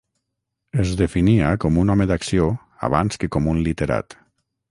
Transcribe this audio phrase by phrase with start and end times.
[0.83, 2.47] Es definia com un home d'acció,
[2.89, 4.17] abans que com un literat.